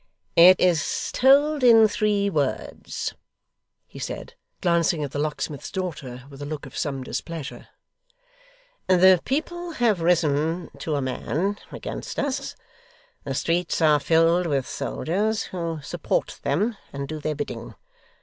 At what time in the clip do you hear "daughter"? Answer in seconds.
5.69-6.23